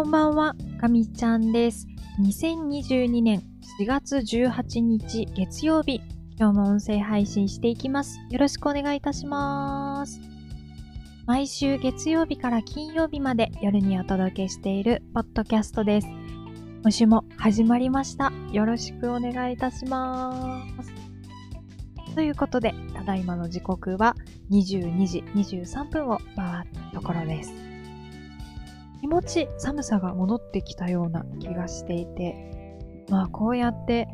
[0.00, 1.86] こんばんは、かみちゃんです。
[2.22, 3.42] 2022年
[3.78, 6.00] 4月18日月曜日、
[6.38, 8.18] 今日も音声配信していきます。
[8.30, 10.18] よろしくお願いいたします。
[11.26, 16.08] 毎週月曜日から金曜日まで夜にお届けしているポッドキャストです。
[16.82, 18.32] 今週も始まりました。
[18.52, 22.14] よろしくお願いいたします。
[22.14, 24.16] ということで、ただいまの時刻は
[24.50, 27.69] 22時23分を回ったところです。
[29.00, 32.34] 気持ち寒さが戻ってきたような気がしていて、
[33.08, 34.08] まあこうやって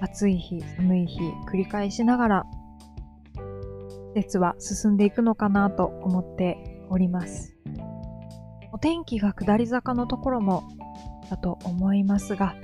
[0.00, 2.44] 暑い日、寒い日繰り返しながら
[4.14, 7.56] 季節は進んでいくのかなと思っております。
[8.72, 10.64] お天気が下り坂のところも
[11.30, 12.54] だと思いますが、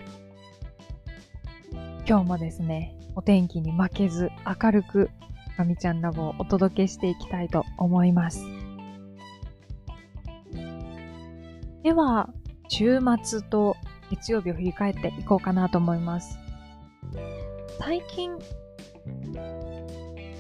[2.09, 4.31] 今日もですね、お天気に負けず
[4.63, 5.11] 明るく
[5.59, 8.43] かみちゃんラボをお届けしていきたいと思います。
[11.89, 12.29] では、
[12.69, 13.75] 週末と
[14.11, 16.39] 月曜日を振り返っていこうかなと思います。
[17.79, 18.33] 最近、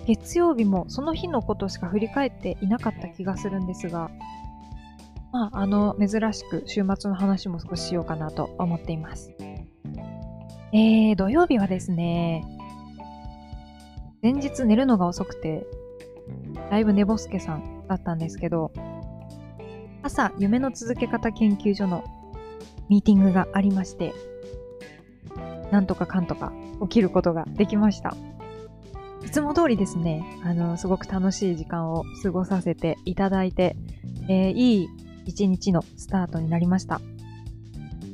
[0.04, 4.10] 月曜日もその日のことしか振り返っていなかった気がするんですが、
[5.32, 9.32] まあ、あの、珍しく週末の話も少ししようかなと思っています。
[10.74, 12.44] えー、土曜日はですね、
[14.22, 15.66] 前日寝るのが遅くて、
[16.70, 18.70] だいぶ寝ぼすけさんだったんですけど、
[20.08, 22.02] 朝、夢の続け方研究所の
[22.88, 24.14] ミーティングがありまして、
[25.70, 26.50] なんとかかんとか
[26.80, 28.16] 起きることができました。
[29.22, 33.76] いつも通りですね、あの、すごく楽しい時間を過ごさせていただいて、
[34.30, 34.88] えーいい
[35.26, 37.02] 一日のスタートになりました。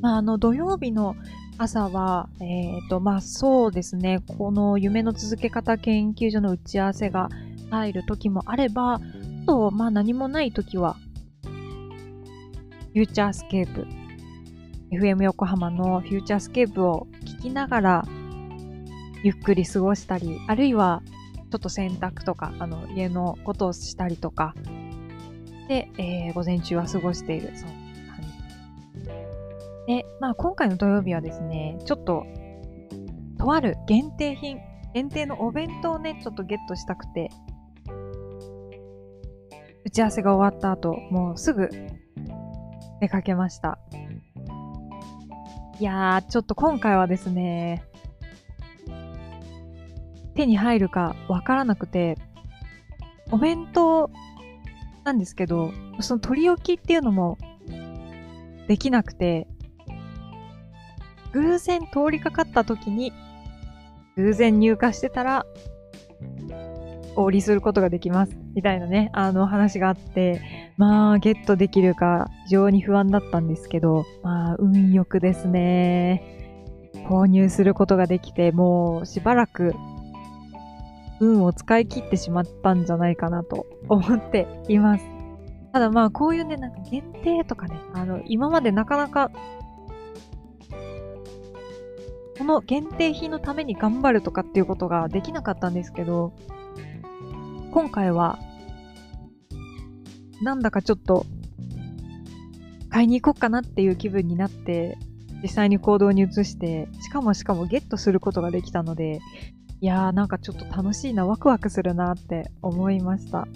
[0.00, 1.14] まあ、あの、土曜日の
[1.58, 7.28] 朝は、えっ、と、まあ、そうですね、この夢の続け方研究所の打ち合わせが
[7.70, 9.00] 入る時もあれば、あ
[9.46, 10.96] と、まあ、何もない時は、
[12.94, 13.88] フューチャースケープ、
[14.92, 18.04] FM 横浜のフューチャースケープを聞きながら、
[19.24, 21.02] ゆっくり過ごしたり、あるいは、
[21.50, 24.54] ちょっと洗濯とか、あの、家のことをしたりとか、
[25.66, 27.68] で、えー午前中は過ごしている、そん
[28.06, 29.06] な感じ。
[29.88, 32.24] で、まあ今回の土曜日はですね、ちょっと、
[33.40, 34.60] とある限定品、
[34.94, 37.28] 限定のお弁当をね、ちょっとゲットしたくて、
[39.84, 41.68] 打ち合わせが終わった後、もうすぐ
[43.00, 43.78] 出かけました。
[45.80, 47.84] いやー、ちょっと今回はですね、
[50.34, 52.16] 手に入るかわからなくて、
[53.30, 54.10] お弁当
[55.04, 57.38] なんですけど、その取り置きっていうのも
[58.68, 59.46] できなくて、
[61.32, 63.12] 偶然通りかかった時に、
[64.16, 65.46] 偶然入荷してたら、
[67.16, 68.36] お売りすることができます。
[68.54, 70.40] みたいなね、あの話があって、
[70.76, 76.22] まあ、ゲットできるか非常に不安だったんですけど、まあ、運よくですね、
[77.08, 79.74] 購入することができて、もうしばらく
[81.20, 85.04] 運を使い切ってしまったんじゃないかなと思っています。
[85.72, 89.30] ただまあこういうね、なんか限定とかね、あの、今までなかなか、
[92.36, 96.32] この限定品のために頑張るとかっていうことができなかったんですけど、
[97.70, 98.38] 今回は、
[100.44, 101.26] なんだかちょっと、
[102.90, 104.96] 買いに行こうかなっていう気分になって、
[105.42, 109.20] 実際に行動に移して、しかもしかもゲットすることができたので、
[109.80, 113.48] いやーなんかちょっと楽しいな、ワクワクするなって思いました。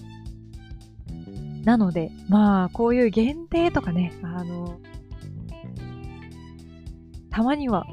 [1.65, 4.81] なので、まあ、こういう限定とかね、あの、
[7.31, 7.87] たまには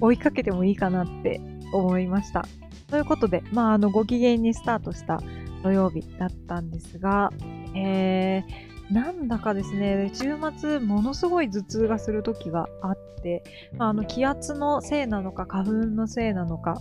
[0.00, 1.40] 追いかけてもいいかなって
[1.72, 2.46] 思いました。
[2.86, 5.20] ということで、まあ、あの、ご機嫌にスタートした
[5.62, 7.30] 土曜日だったんですが、
[7.74, 13.42] えー、なんだかですね、週末ものすごい頭痛がする時があって、
[13.76, 16.80] まあ、あの気圧のせいなのか花粉のせいなのか、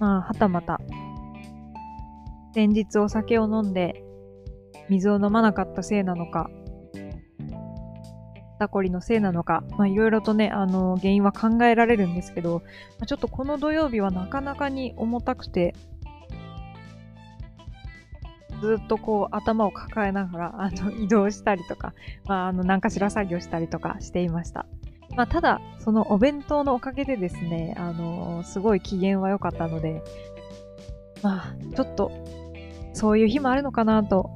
[0.00, 0.80] まあ、はたまた
[2.54, 4.02] 前日お酒を飲んで
[4.88, 6.50] 水を飲まなかったせいなのか
[8.58, 12.62] 肩こりのせいなのか、まあ、いろいろとねあの原因は考えられるんですけど、
[12.98, 15.74] まあ、ちょっとこの土曜日はなかなかに重たくて
[18.60, 21.94] ずっとこう頭を抱えながらあの移動したりとか、
[22.26, 24.66] まあ、あの何かしら作業したりとかしていました。
[25.16, 30.02] まあ、ただ、そのお弁当のおかげでですね、あのすごい機嫌は良かったので、
[31.22, 32.12] まあ、ちょっと、
[32.92, 34.30] そういう日もあるのかなと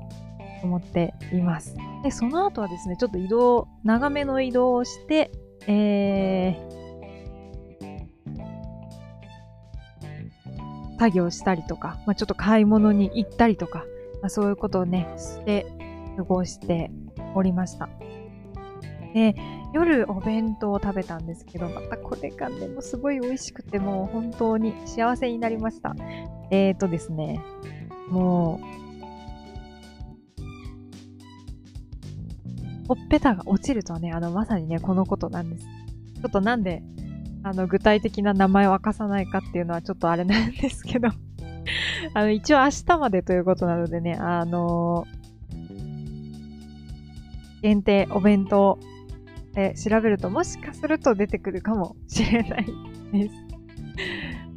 [0.63, 1.77] 思っています。
[2.03, 5.31] で、その後はですね、ちょっと移動、長めの移動をして、
[5.67, 6.73] えー、
[10.99, 13.85] 作業したりとか、まあ、ちょっと買い物に行ったりとか、
[14.23, 15.67] まあ、そういうことをね、して
[16.17, 16.91] 過ごして
[17.35, 17.89] おりました。
[19.15, 19.35] で、
[19.75, 25.95] 夜お弁当を食べたんですけど、またこれがね、もうすごい美味しくて、もう本当に幸せになりました。
[26.51, 27.41] えーとですね、
[28.09, 28.73] もう、
[32.87, 35.65] ほっぺたが落ちるとはね、あの、まさにね、このことなんです。
[35.65, 36.83] ちょっとなんで、
[37.43, 41.09] あの、具体的な名前を明かさないかっていうのはちょっとあれなんですけど
[42.15, 45.07] あの、一応明日までということなのでね、あの
[47.63, 48.79] 限定お弁当
[49.55, 52.67] で調べるともしかすると出てくるかもしれない
[53.13, 53.35] です。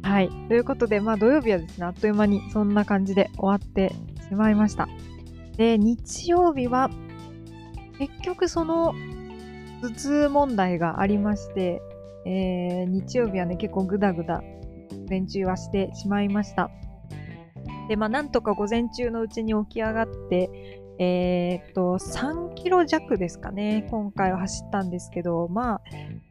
[0.02, 0.28] はい。
[0.48, 3.92] ということで、まあ土曜日はですね、あっという間にそんな感じで終わって
[4.28, 4.88] しまいました。
[5.56, 6.90] で、日曜日は
[7.98, 8.94] 結局その
[9.82, 11.82] 頭痛問題がありまして、
[12.24, 14.42] えー、日曜日はね、結構グダグダ
[14.90, 16.70] 午前中はしてしまいました。
[17.88, 20.50] で、まあなんとか午前中のうちに起き上がって、
[20.98, 25.80] えー、っと、3キロ弱ですかね、今回は走ったんですけど、まあ、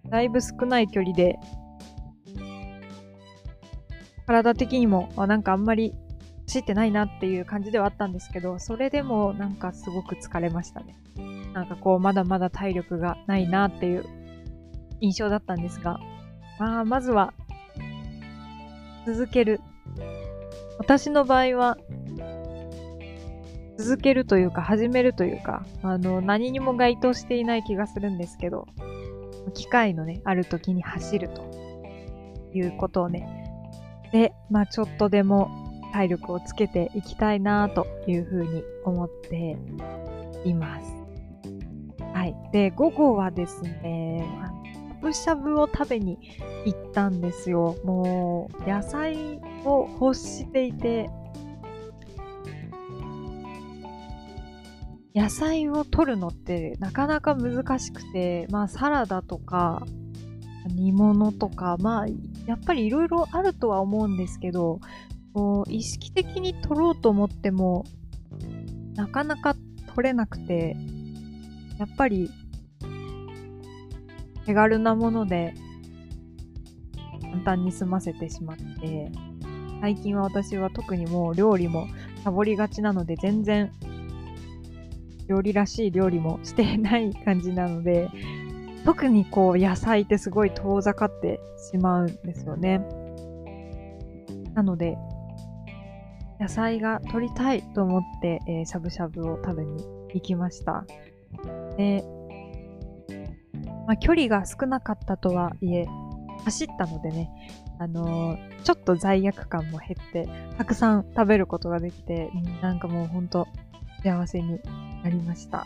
[0.09, 1.37] だいぶ少ない距離で、
[4.25, 5.93] 体的にも、あなんかあんまり
[6.47, 10.97] 走ってないなっていう感じではあったんですけど、それでもなんかすごく疲れましたね。
[11.53, 14.05] なんかこう、まだまだ体力がないなっていう
[14.99, 15.99] 印象だったんですが、
[16.59, 17.33] まあ、まずは、
[19.05, 19.61] 続ける。
[20.77, 21.77] 私の場合は、
[23.77, 28.67] 続けるというか、始めるというか、あの、何にも該当していない気がするんですけど、
[29.53, 31.43] 機会のね、ある時に走ると
[32.53, 33.27] いうことをね、
[34.11, 35.49] で、まあちょっとでも
[35.91, 39.57] 体力をつけていきたいなというふうに思って
[40.45, 40.85] います。
[42.13, 42.35] はい。
[42.51, 44.25] で、午後はですね、
[45.01, 46.17] ぶしゃぶを食べに
[46.65, 47.75] 行ったんですよ。
[47.83, 51.09] もう、野菜を欲していて、
[55.15, 59.85] 野菜を取るのってなかなか難しくて、まあサラダとか
[60.67, 62.07] 煮物とか、まあ
[62.45, 64.81] やっぱりいろいろあるとは思うんですけど、
[65.33, 67.85] こう意識的に取ろうと思っても
[68.95, 69.55] なかなか
[69.95, 70.75] 取れなくて、
[71.79, 72.29] やっぱり
[74.45, 75.53] 手軽なもので
[77.21, 79.11] 簡単に済ませてしまって、
[79.81, 81.87] 最近は私は特にもう料理も
[82.23, 83.71] サボりがちなので全然
[85.27, 88.09] 料理らしい料理もしてない感じなので、
[88.85, 91.39] 特にこう野菜ってすごい遠ざかって
[91.71, 92.81] しまうんですよね。
[94.53, 94.97] なので、
[96.39, 99.83] 野菜が取りたいと思って、え、しゃぶしゃぶを食べに
[100.13, 100.85] 行きました。
[101.77, 102.03] で、
[103.87, 105.87] まあ、距離が少なかったとはいえ、
[106.43, 107.29] 走ったのでね、
[107.79, 110.27] あのー、ちょっと罪悪感も減って、
[110.57, 112.29] たくさん食べることができて、
[112.61, 113.47] なんかもうほんと
[114.03, 114.59] 幸せに
[115.03, 115.65] なりました。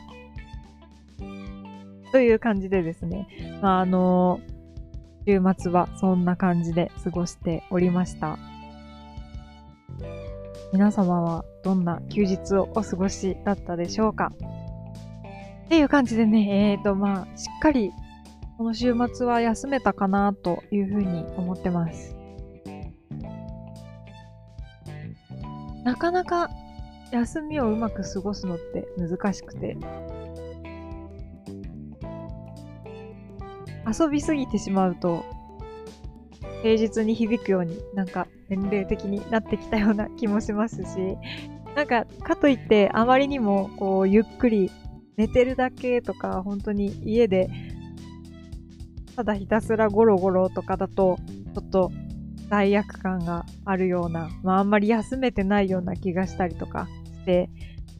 [2.12, 3.27] という感じでですね、
[3.62, 4.39] まあ、あの
[5.27, 8.38] 週末はそんな感じで過ごしておりました。
[10.74, 14.31] 皆様はどんな休日をお過ごしだったでしょうか？
[15.66, 17.92] っていう感じでね、えーと、まあ、しっかり
[18.60, 22.14] この週末は休めたかなというふうに思ってます。
[25.86, 26.50] なかなか
[27.14, 29.78] 休みをうまく過ごすのって難しくて、
[33.88, 35.24] 遊びすぎてしまうと、
[36.62, 41.16] 平日に響くようになんか年齢的になってきたような気もしますし、
[41.78, 44.69] なんか、かといってあまりにもこう、ゆっくり
[45.16, 47.50] 寝てるだけとか、本当に家で、
[49.19, 51.18] ただひたすらゴロゴロとかだと、
[51.54, 51.92] ちょっと
[52.49, 57.49] 罪悪感があるような、まああんまり休めてないような気がしたりとかして、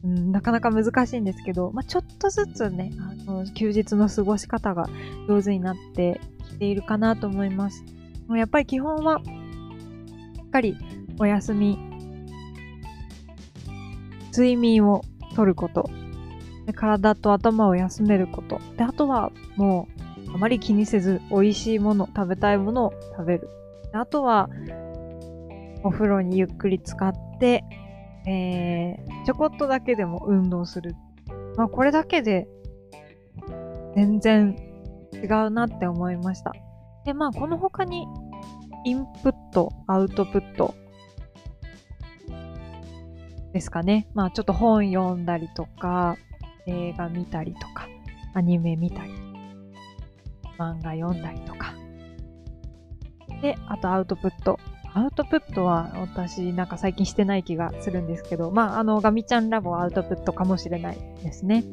[0.02, 4.88] うん、なかなか難しいんですけど、まあ、ちょっとずつね、あの休日の過ごし方が
[5.28, 7.84] 上手になってきているかなと思います。
[8.26, 10.74] もうやっぱり基本は、しっかり
[11.18, 11.78] お休み、
[14.32, 15.04] 睡眠を
[15.36, 15.90] とること、
[16.64, 19.99] で体と頭を休めること、であとはもう
[20.32, 23.48] あまり気にせず美味しいもの、食べたいものを食べる。
[23.92, 24.48] あとは
[25.82, 27.64] お風呂にゆっくり使って、
[28.26, 30.94] えー、ちょこっとだけでも運動する。
[31.56, 32.48] まあ、これだけで
[33.94, 34.56] 全然
[35.12, 36.52] 違うなって思いました。
[37.04, 38.06] で、まあ、この他に
[38.84, 40.74] インプット、アウトプット
[43.52, 44.08] ですかね。
[44.14, 46.16] まあ、ちょっと本読んだりとか、
[46.66, 47.88] 映画見たりとか、
[48.34, 49.29] アニメ見たりとか、
[50.60, 51.74] 漫画読んだりとか。
[53.40, 54.60] で、あとアウトプット。
[54.92, 61.64] アウトプットは私なんか最近してない気がするんですけど、まあ、あの、ガミちゃんラボアウトプットかもしれないですね。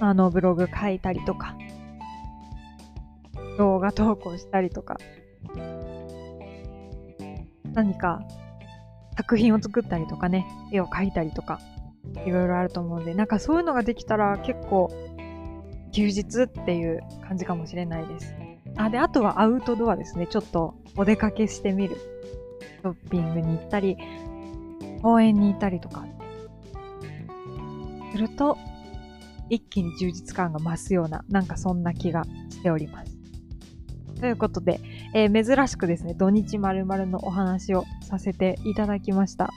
[0.00, 1.56] あの、ブログ書いたりとか、
[3.58, 4.96] 動画投稿したりとか、
[7.72, 8.22] 何か
[9.16, 11.60] 作品を作ったりとかね、絵を描いたりとか、
[12.24, 14.90] いろいろあると思うんで、なんかそういうのができたら結構
[15.94, 18.34] 休日っていう感じかもしれないです。
[18.76, 20.26] あ、で、あとはアウトドアですね。
[20.26, 21.96] ちょっとお出かけしてみる。
[21.96, 23.96] ショッピングに行ったり、
[25.02, 26.04] 公園に行ったりとか。
[28.12, 28.58] すると、
[29.48, 33.16] 一気に充実感が増すような、なんかそんな気がしております。
[34.20, 34.80] ということで、
[35.14, 39.50] えー、珍しくですね、土日〇〇のお話をさせていただきました。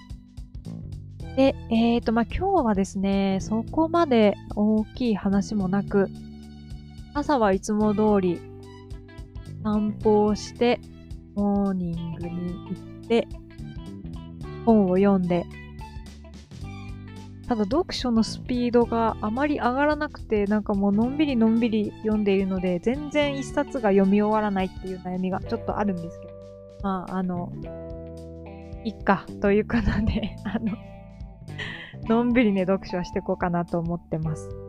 [1.36, 6.10] で、えっ、ー、と、まあ、今日はですね、そこまで大きい話もなく、
[7.18, 8.40] 朝はいつも通り
[9.64, 10.80] 散歩をして、
[11.36, 12.54] モーニングに
[13.02, 13.28] 行って、
[14.66, 15.46] 本を読んで、
[17.48, 26.34] ただ読書のスピードがあまり上がらなくて、なんかもうのんびりのんびり読んでいるので、全然一冊が読み終わらないっていう悩みがちょっとあるんですけど、
[26.84, 27.52] まあ、あの、
[28.84, 30.78] いっかということで、あの、
[32.08, 34.67] のんびりね、読書はしていこうかなと思ってます。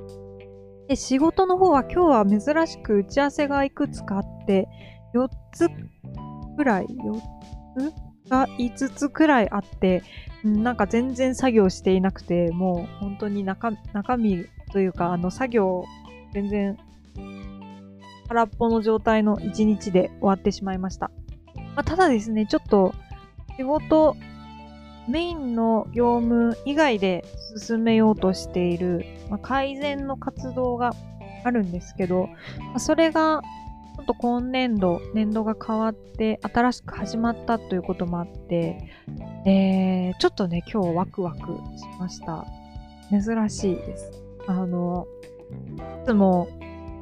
[0.89, 4.67] で、仕事の方は今日は珍しく打ち合わせがいくつかあって、
[5.15, 5.69] 4つ
[6.57, 7.21] くらい、4
[7.79, 10.03] つが5つくらいあって、
[10.43, 15.85] なんか全然作業していなくて、もう本当に中中身というか、あの作業
[16.33, 16.79] 全然
[18.29, 21.11] 空っぽの状態の1日で終わってしまいました。
[21.75, 22.95] まあ、ただですね、ちょっと
[23.57, 24.17] 仕事
[25.09, 27.25] メインの業務以外で
[27.57, 30.93] 進めようとしている、まあ、改善の活動が
[31.45, 32.29] あるんですけど、
[32.61, 33.43] まあ、それが
[33.97, 38.89] ちょっと今年度、年度が変わって新しく始まったということもあって、
[39.45, 41.43] えー、ちょっとね、今日ワクワクし
[41.99, 42.47] ました。
[43.11, 44.13] 珍しいです。
[44.47, 45.07] あの、
[46.05, 46.49] いつも、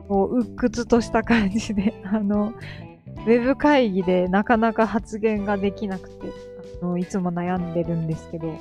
[0.08, 2.54] こう、鬱屈とした感じで、 あの、
[3.26, 6.28] ウェブ会議でなかなか発言ができなくて、
[6.82, 8.54] あのいつも悩んでるんですけど、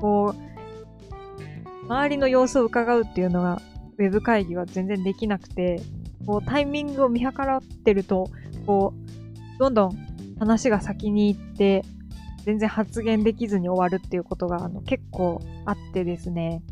[0.00, 0.51] こう、
[1.84, 3.60] 周りの様子を伺うっていうのが、
[3.98, 5.82] ウェブ会議は全然できなくて、
[6.26, 8.28] こう、タイミングを見計らってると、
[8.66, 9.92] こう、どんどん
[10.38, 11.84] 話が先に行って、
[12.44, 16.62] 全然発言できずに終わるっていうことがあの結構あってですね。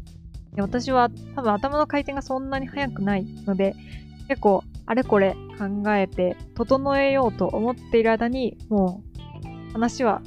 [0.55, 3.75] で私は多分頭の回転がそんなに速くないので、
[4.29, 9.03] 結構あれこれ考えて整えようと思っている間にも
[9.45, 10.23] う話は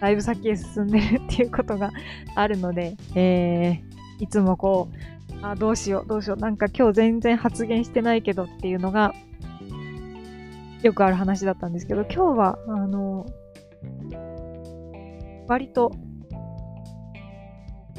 [0.00, 1.90] だいぶ先へ進んでるっていうことが
[2.34, 3.85] あるので、えー、
[4.18, 9.14] いつもこう、あ、どうしよう、どうしよう、なんか今日全然発言してないけどっていうのが、
[10.82, 13.26] よくある話だったんですけど、今日は、あの、
[15.48, 15.92] 割と、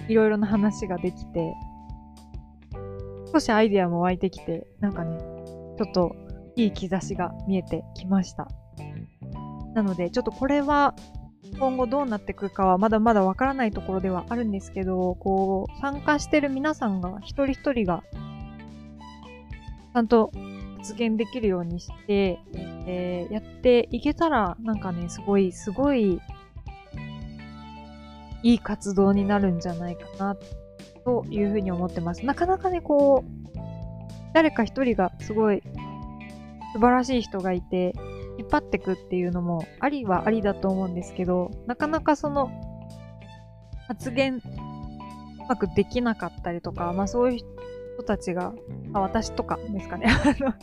[0.07, 1.53] いろいろな話ができて、
[3.31, 5.17] 少しアイデアも湧いてきて、なんかね、
[5.77, 6.15] ちょっと
[6.55, 8.47] いい兆しが見えてきました。
[9.73, 10.95] なので、ちょっとこれは
[11.59, 18.03] 今後どうなっていくかはまだまだわからないところではあるんですけど、こう、参加してる皆さんが一人一人が
[19.93, 20.31] ちゃんと
[20.77, 22.39] 発言できるようにして、
[22.85, 26.21] えー、やっていけたら、なんかね、すごい、すごい、
[28.43, 30.37] いい活動になるんじゃないかな、
[31.03, 32.25] というふうに思ってます。
[32.25, 33.57] なかなかね、こう、
[34.33, 35.63] 誰か一人がすごい
[36.73, 37.93] 素晴らしい人がいて、
[38.37, 42.51] 引っ張ってくっていうのもありはありだと思うんですけど、なかなかその
[43.87, 44.41] 発言う
[45.47, 48.53] まくできなかったりとか、まあそういう人たちが、
[48.93, 50.07] あ私とかですかね。
[50.11, 50.53] あの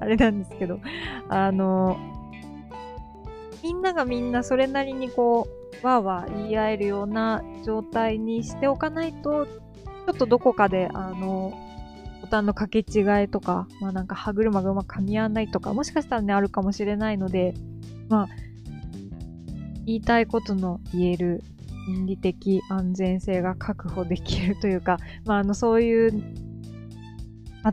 [0.00, 0.80] あれなんですけど、
[1.28, 1.96] あの、
[3.62, 5.46] みんながみんなそれなりにこ
[5.82, 11.52] う、わーわー言い合えるような状態にしておかないと、ちょっとどこかで、あの、
[12.20, 17.54] ボタンの掛け違いとか、まあなんか歯車がうまく噛み合わないとか、もしかしたらね、あるかもしれないので、
[18.08, 18.28] まあ、
[19.86, 21.42] 言いたいことの言える
[21.86, 26.22] 心理的安全性が確保できるというか、まああの、そういう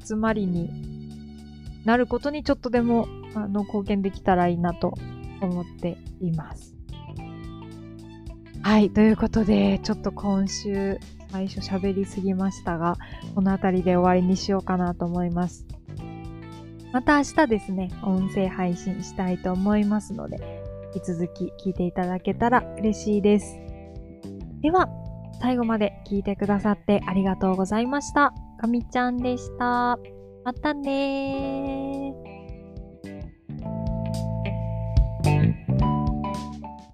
[0.05, 4.93] 集まりになることにちょっとでも、あの、貢献できたらいいなと
[5.41, 6.75] 思っています。
[8.61, 10.97] はい、ということで、ちょっと今週
[11.29, 12.95] 最初喋りすぎましたが、
[13.33, 15.65] この辺りで終わりにしようかなと思います。
[16.91, 20.37] また明日ですね、音声配信したいと思いますので、
[20.93, 23.57] 引き続き聞いていただけたら嬉しいです。
[24.61, 24.87] では、
[25.41, 28.33] 最後まで聞いてくださってありがとうございました。
[28.59, 29.99] かみちゃんでした。
[30.45, 31.94] またねー。